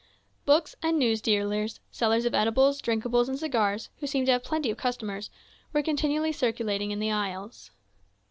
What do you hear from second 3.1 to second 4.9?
and cigars, who seemed to have plenty of